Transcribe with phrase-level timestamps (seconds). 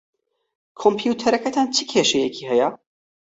[0.79, 2.69] کۆمپیوتەرەکەتان چ کێشەیەکی ھەیە؟